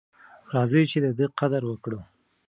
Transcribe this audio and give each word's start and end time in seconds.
راځئ 0.55 0.83
چې 0.91 0.97
د 1.05 1.07
ده 1.17 1.25
قدر 1.39 1.61
وکړو. 1.67 1.99